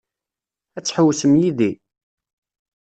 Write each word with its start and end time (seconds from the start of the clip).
Ad 0.77 0.83
tḥewwsem 0.83 1.33
yid-i? 1.41 1.71